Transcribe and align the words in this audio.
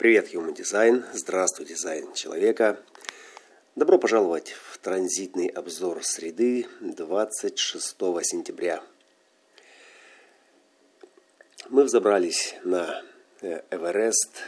Привет, 0.00 0.32
Human 0.32 0.56
Design. 0.56 1.04
Здравствуй, 1.12 1.66
дизайн 1.66 2.14
человека. 2.14 2.80
Добро 3.76 3.98
пожаловать 3.98 4.48
в 4.48 4.78
транзитный 4.78 5.48
обзор 5.48 6.02
среды 6.02 6.66
26 6.80 7.98
сентября. 8.22 8.82
Мы 11.68 11.84
взобрались 11.84 12.54
на 12.64 13.02
э, 13.42 13.60
Эверест 13.70 14.38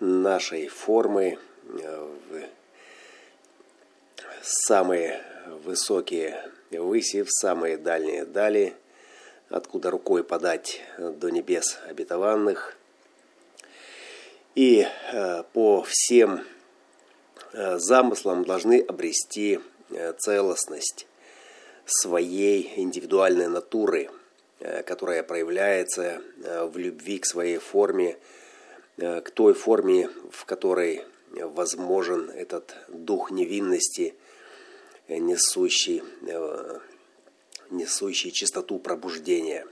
нашей 0.00 0.68
формы 0.68 1.38
э, 1.64 2.08
в 2.28 2.42
самые 4.42 5.22
высокие 5.64 6.52
выси, 6.72 7.22
в 7.22 7.30
самые 7.30 7.78
дальние 7.78 8.26
дали, 8.26 8.74
откуда 9.48 9.90
рукой 9.90 10.24
подать 10.24 10.82
до 10.98 11.30
небес 11.30 11.78
обетованных– 11.88 12.74
и 14.58 14.84
э, 15.12 15.44
по 15.52 15.84
всем 15.84 16.44
э, 17.52 17.78
замыслам 17.78 18.44
должны 18.44 18.80
обрести 18.80 19.60
э, 19.90 20.14
целостность 20.14 21.06
своей 21.86 22.72
индивидуальной 22.74 23.46
натуры, 23.46 24.10
которая 24.84 25.22
проявляется 25.22 26.20
в 26.36 26.76
любви 26.76 27.18
к 27.18 27.24
своей 27.24 27.56
форме, 27.58 28.18
к 28.98 29.30
той 29.32 29.54
форме, 29.54 30.10
в 30.30 30.44
которой 30.44 31.04
возможен 31.30 32.28
этот 32.28 32.76
дух 32.88 33.30
невинности, 33.30 34.14
несущий, 35.08 36.02
несущий 37.70 38.32
чистоту 38.32 38.78
пробуждения. 38.80 39.66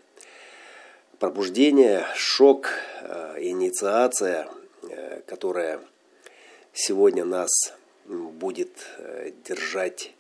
Пробуждение, 1.19 2.07
шок, 2.15 2.71
инициация– 3.37 4.49
которая 5.27 5.81
сегодня 6.73 7.25
нас 7.25 7.51
будет 8.05 8.87
э, 8.99 9.33
держать 9.45 10.13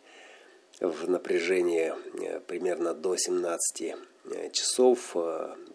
в 0.80 1.08
напряжении 1.08 1.92
э, 2.22 2.40
примерно 2.40 2.94
до 2.94 3.16
17 3.16 3.94
часов, 4.52 5.14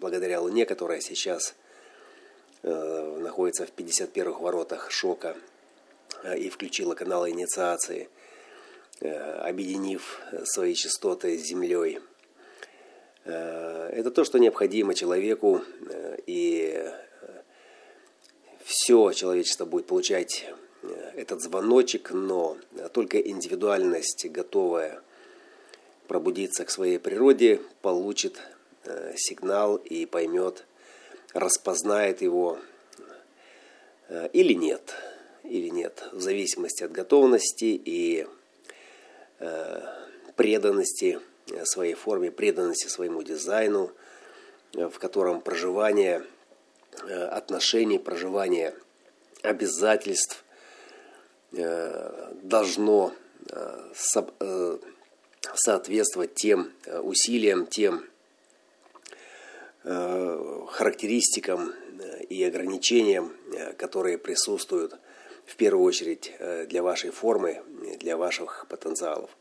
благодаря 0.01 0.41
Луне, 0.41 0.65
которая 0.65 0.99
сейчас 0.99 1.55
находится 2.63 3.65
в 3.65 3.71
51-х 3.73 4.41
воротах 4.41 4.91
шока 4.91 5.37
и 6.37 6.49
включила 6.49 6.93
каналы 6.93 7.29
инициации, 7.29 8.09
объединив 8.99 10.19
свои 10.43 10.73
частоты 10.73 11.37
с 11.37 11.43
Землей. 11.43 11.99
Это 13.23 14.11
то, 14.11 14.25
что 14.25 14.37
необходимо 14.37 14.95
человеку, 14.95 15.61
и 16.27 16.91
все 18.71 19.11
человечество 19.11 19.65
будет 19.65 19.85
получать 19.85 20.45
э, 20.81 21.11
этот 21.17 21.41
звоночек, 21.41 22.11
но 22.11 22.57
только 22.93 23.19
индивидуальность, 23.19 24.25
готовая 24.29 25.01
пробудиться 26.07 26.63
к 26.63 26.71
своей 26.71 26.97
природе, 26.97 27.59
получит 27.81 28.39
э, 28.85 29.13
сигнал 29.17 29.75
и 29.75 30.05
поймет, 30.05 30.65
распознает 31.33 32.21
его 32.21 32.59
э, 34.07 34.29
или 34.31 34.53
нет, 34.53 34.95
или 35.43 35.67
нет, 35.67 36.07
в 36.13 36.21
зависимости 36.21 36.83
от 36.83 36.91
готовности 36.91 37.81
и 37.83 38.27
преданности 40.35 41.19
своей 41.63 41.95
форме, 41.95 42.29
преданности 42.29 42.87
своему 42.87 43.23
дизайну, 43.23 43.91
в 44.73 44.99
котором 44.99 45.41
проживание– 45.41 46.23
отношений, 47.31 47.99
проживания, 47.99 48.73
обязательств 49.41 50.43
э, 51.53 52.33
должно 52.43 53.13
э, 53.49 54.77
соответствовать 55.55 56.35
тем 56.35 56.71
усилиям, 57.03 57.65
тем 57.65 58.05
характеристикам 59.83 61.73
и 62.29 62.43
ограничениям, 62.43 63.33
которые 63.77 64.19
присутствуют 64.19 64.95
в 65.47 65.55
первую 65.55 65.83
очередь 65.83 66.31
для 66.67 66.83
вашей 66.83 67.09
формы, 67.09 67.63
для 67.99 68.15
ваших 68.15 68.67
потенциалов. 68.69 69.31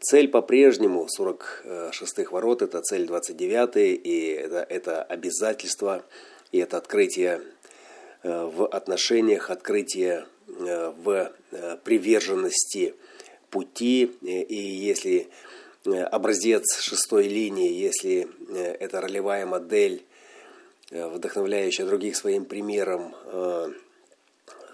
Цель 0.00 0.28
по-прежнему 0.28 1.06
46-х 1.06 2.32
ворот, 2.32 2.62
это 2.62 2.80
цель 2.80 3.06
29 3.06 3.76
и 3.76 4.30
это, 4.30 4.66
это 4.68 5.02
обязательство 5.02 6.04
и 6.52 6.58
это 6.58 6.76
открытие 6.78 7.42
э, 8.22 8.44
в 8.44 8.66
отношениях, 8.66 9.50
открытие 9.50 10.26
э, 10.46 10.92
в 10.96 11.32
э, 11.50 11.76
приверженности 11.84 12.94
пути. 13.50 14.04
И 14.22 14.56
если 14.56 15.28
образец 15.84 16.80
шестой 16.80 17.28
линии, 17.28 17.72
если 17.72 18.28
это 18.78 19.00
ролевая 19.00 19.46
модель, 19.46 20.04
вдохновляющая 20.90 21.86
других 21.86 22.14
своим 22.14 22.44
примером, 22.44 23.14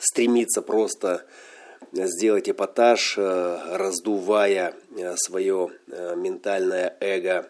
стремится 0.00 0.60
просто 0.60 1.24
сделать 1.92 2.48
эпатаж, 2.48 3.16
раздувая 3.16 4.74
свое 5.14 5.70
ментальное 5.86 6.96
эго 6.98 7.48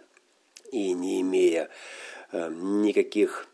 и 0.70 0.92
не 0.92 1.22
имея 1.22 1.70
никаких 2.32 3.46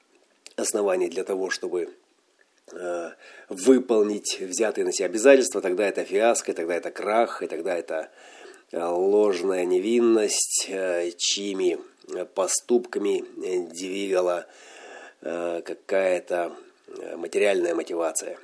оснований 0.60 1.08
для 1.08 1.24
того, 1.24 1.50
чтобы 1.50 1.90
э, 2.72 3.10
выполнить 3.48 4.40
взятые 4.40 4.84
на 4.84 4.92
себя 4.92 5.06
обязательства, 5.06 5.60
тогда 5.60 5.88
это 5.88 6.04
фиаско, 6.04 6.52
тогда 6.54 6.76
это 6.76 6.90
крах, 6.90 7.42
и 7.42 7.46
тогда 7.46 7.76
это 7.76 8.10
э, 8.70 8.84
ложная 8.84 9.64
невинность, 9.64 10.66
э, 10.68 11.10
чьими 11.16 11.78
поступками 12.34 13.24
двигала 13.68 14.46
какая-то 15.20 16.56
материальная 17.16 17.74
мотивация. 17.74 18.36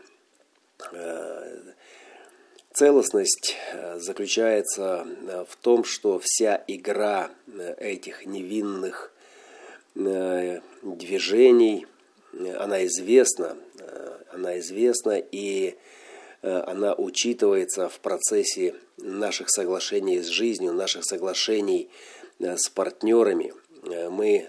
Целостность 2.73 3.57
заключается 3.97 5.05
в 5.49 5.57
том, 5.57 5.83
что 5.83 6.21
вся 6.23 6.63
игра 6.69 7.31
этих 7.79 8.25
невинных 8.27 9.11
движений– 9.95 11.87
она 12.59 12.85
известна, 12.87 13.57
э, 13.79 14.17
она 14.33 14.59
известна 14.59 15.19
и 15.19 15.75
э, 16.43 16.59
она 16.67 16.95
учитывается 16.95 17.89
в 17.89 18.01
процессе 18.01 18.75
наших 18.99 19.51
соглашений 19.51 20.21
с 20.21 20.27
жизнью, 20.27 20.73
наших 20.73 21.05
соглашений 21.05 21.89
э, 22.39 22.57
с 22.57 22.69
партнерами. 22.69 23.53
Мы 24.11 24.49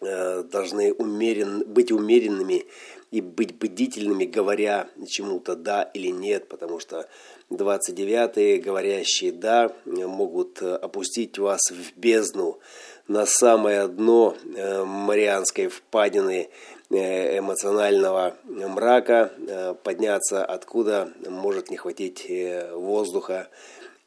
должны 0.00 0.92
умерен, 0.92 1.64
быть 1.66 1.90
умеренными 1.90 2.66
и 3.10 3.20
быть 3.20 3.58
бдительными, 3.58 4.24
говоря 4.24 4.88
чему-то 5.06 5.56
«да» 5.56 5.82
или 5.82 6.08
«нет», 6.08 6.48
потому 6.48 6.80
что 6.80 7.08
29-е, 7.50 8.58
говорящие 8.58 9.32
«да», 9.32 9.74
могут 9.84 10.62
опустить 10.62 11.38
вас 11.38 11.60
в 11.70 11.98
бездну 11.98 12.60
на 13.08 13.26
самое 13.26 13.88
дно 13.88 14.36
Марианской 14.84 15.68
впадины 15.68 16.48
Э, 16.88 17.38
эмоционального 17.38 18.36
мрака, 18.44 19.32
э, 19.36 19.74
подняться 19.82 20.44
откуда 20.44 21.12
может 21.28 21.68
не 21.68 21.76
хватить 21.76 22.24
э, 22.28 22.72
воздуха 22.74 23.48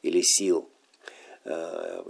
или 0.02 0.22
сил. 0.22 0.66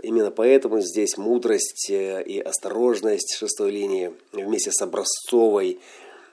Именно 0.02 0.32
поэтому 0.32 0.80
здесь 0.80 1.16
мудрость 1.16 1.88
и 1.88 2.42
осторожность 2.44 3.36
шестой 3.36 3.70
линии 3.70 4.12
вместе 4.32 4.72
с 4.72 4.82
образцовой 4.82 5.78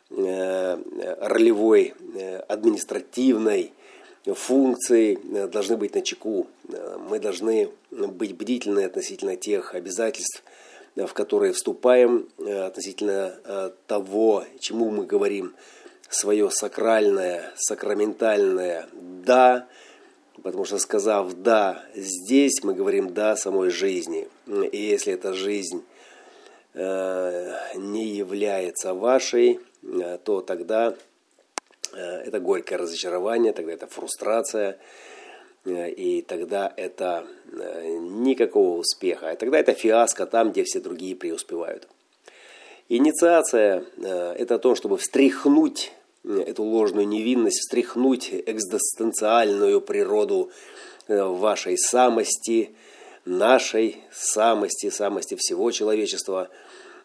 ролевой 0.10 1.94
административной 2.48 3.72
функцией 4.34 5.18
должны 5.48 5.78
быть 5.78 5.96
на 5.96 6.02
чеку. 6.02 6.48
Мы 7.10 7.20
должны 7.20 7.70
быть 7.92 8.36
бдительны 8.36 8.86
относительно 8.86 9.36
тех 9.36 9.76
обязательств, 9.76 10.44
в 11.06 11.14
которые 11.14 11.54
вступаем 11.54 12.28
э, 12.40 12.66
относительно 12.66 13.36
э, 13.44 13.72
того, 13.86 14.46
чему 14.60 14.90
мы 14.90 15.06
говорим, 15.06 15.54
свое 16.10 16.50
сакральное, 16.50 17.52
сакраментальное 17.56 18.88
«да», 18.94 19.68
потому 20.42 20.66
что 20.66 20.80
сказав 20.80 21.34
«да» 21.34 21.84
здесь, 21.94 22.64
мы 22.64 22.74
говорим 22.74 23.14
«да» 23.14 23.36
самой 23.36 23.70
жизни. 23.70 24.28
И 24.48 24.78
если 24.78 25.14
эта 25.14 25.34
жизнь 25.34 25.84
э, 26.74 27.54
не 27.76 28.08
является 28.08 28.94
вашей, 28.94 29.60
то 30.24 30.42
тогда 30.42 30.96
это 31.98 32.40
горькое 32.40 32.80
разочарование, 32.80 33.54
тогда 33.54 33.74
это 33.74 33.88
фрустрация– 33.88 34.78
Э, 35.68 35.90
и 35.90 36.22
тогда 36.22 36.74
это 36.76 37.28
э, 37.52 37.98
никакого 38.00 38.80
успеха. 38.80 39.32
И 39.32 39.36
тогда 39.36 39.60
это 39.60 39.74
фиаско 39.74 40.26
там, 40.26 40.52
где 40.52 40.64
все 40.64 40.80
другие 40.80 41.16
преуспевают. 41.16 41.88
Инициация 42.90 43.84
э,– 43.98 44.34
это 44.40 44.60
то, 44.60 44.76
чтобы 44.76 44.98
встряхнуть 44.98 45.92
эту 46.24 46.64
ложную 46.64 47.08
невинность, 47.08 47.60
встряхнуть 47.60 48.34
экзистенциальную 48.34 49.80
природу 49.80 50.52
вашей 51.08 51.78
самости, 51.78 52.76
нашей 53.24 54.04
самости, 54.12 54.90
самости 54.90 55.36
всего 55.36 55.72
человечества 55.72 56.50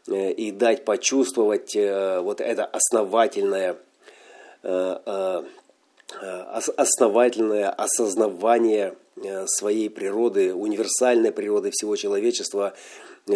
и 0.08 0.50
дать 0.50 0.84
почувствовать 0.84 1.76
вот 1.76 2.40
это 2.40 2.64
основательное 2.64 3.76
основательное 6.76 7.70
осознавание 7.70 8.94
своей 9.46 9.90
природы, 9.90 10.54
универсальной 10.54 11.32
природы 11.32 11.70
всего 11.70 11.96
человечества, 11.96 12.74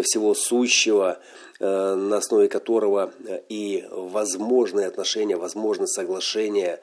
всего 0.03 0.35
сущего, 0.35 1.19
э, 1.61 1.95
на 1.95 2.19
основе 2.19 2.49
которого 2.49 3.13
э, 3.27 3.41
и 3.49 3.85
возможные 3.91 4.87
отношения, 4.87 5.37
возможны 5.37 5.87
соглашения. 5.87 6.81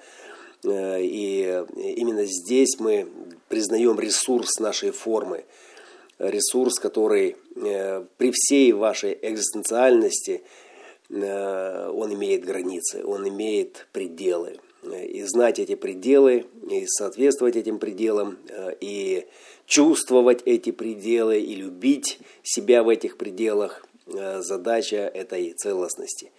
Э, 0.63 1.01
и 1.01 1.63
именно 1.97 2.25
здесь 2.25 2.79
мы 2.79 3.07
признаем 3.49 3.99
ресурс 3.99 4.59
нашей 4.59 4.91
формы, 4.91 5.43
ресурс, 6.19 6.79
который 6.79 7.35
при 8.17 8.31
всей 8.31 8.71
вашей 8.71 9.17
экзистенциальности, 9.21 10.43
он 11.13 12.13
имеет 12.13 12.43
границы, 12.43 13.03
он 13.05 13.27
имеет 13.27 13.87
пределы. 13.91 14.57
И 14.83 15.23
знать 15.23 15.59
эти 15.59 15.75
пределы, 15.75 16.45
и 16.69 16.85
соответствовать 16.87 17.55
этим 17.55 17.79
пределам, 17.79 18.37
и 18.81 19.25
чувствовать 19.65 20.41
эти 20.45 20.71
пределы 20.71 21.39
и 21.39 21.55
любить 21.55 22.19
себя 22.43 22.83
в 22.83 22.89
этих 22.89 23.17
пределах 23.17 23.85
э, 24.07 24.41
задача 24.41 24.97
этой 24.97 25.53
целостности. 25.53 26.31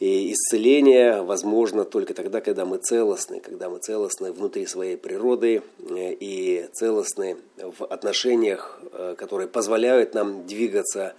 И 0.00 0.32
исцеление 0.32 1.22
возможно 1.22 1.84
только 1.84 2.14
тогда, 2.14 2.40
когда 2.40 2.64
мы 2.64 2.78
целостны, 2.78 3.40
когда 3.40 3.70
мы 3.70 3.78
целостны 3.78 4.32
внутри 4.32 4.66
своей 4.66 4.96
природы 4.96 5.62
э, 5.78 6.12
и 6.12 6.68
целостны 6.72 7.38
в 7.56 7.84
отношениях, 7.84 8.80
э, 8.92 9.14
которые 9.16 9.48
позволяют 9.48 10.14
нам 10.14 10.46
двигаться 10.46 11.14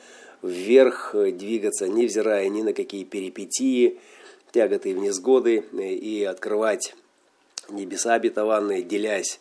вверх, 0.46 1.14
двигаться, 1.14 1.88
невзирая 1.88 2.48
ни 2.50 2.62
на 2.62 2.74
какие 2.74 3.04
перипетии, 3.04 4.00
тяготы 4.52 4.92
и 4.92 4.94
невзгоды, 4.94 5.66
и 5.74 6.24
открывать 6.24 6.96
небеса 7.70 8.14
обетованные, 8.14 8.84
делясь 8.84 9.40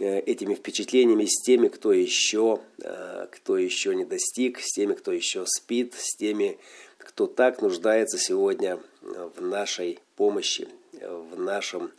Э, 0.00 0.20
этими 0.20 0.54
впечатлениями 0.54 1.24
с 1.24 1.42
теми, 1.42 1.66
кто 1.66 1.92
еще, 1.92 2.60
э, 2.80 3.26
кто 3.32 3.58
еще 3.58 3.96
не 3.96 4.04
достиг, 4.04 4.60
с 4.60 4.72
теми, 4.72 4.94
кто 4.94 5.10
еще 5.10 5.44
спит, 5.44 5.94
с 5.94 6.14
теми, 6.16 6.56
кто 6.98 7.26
так 7.26 7.60
нуждается 7.62 8.16
сегодня 8.16 8.78
э, 9.02 9.30
в 9.36 9.42
нашей 9.42 9.98
помощи, 10.14 10.68
в 10.92 11.36
нашем 11.40 11.90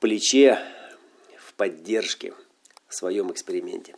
плече, 0.00 0.58
в 1.36 1.52
поддержке 1.52 2.32
в 2.88 2.94
своем 2.94 3.30
эксперименте. 3.30 3.94